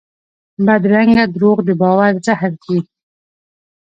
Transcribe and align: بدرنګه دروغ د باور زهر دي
بدرنګه 0.65 1.23
دروغ 1.35 1.57
د 1.67 1.69
باور 1.81 2.13
زهر 2.25 2.51
دي 2.63 2.77